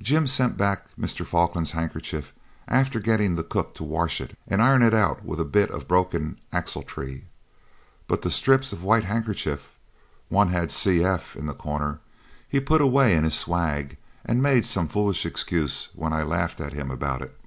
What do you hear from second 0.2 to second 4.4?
sent back Mr. Falkland's handkerchief after getting the cook to wash it